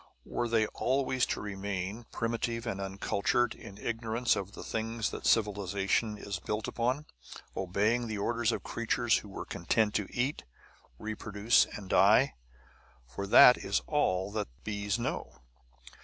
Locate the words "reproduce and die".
10.97-12.33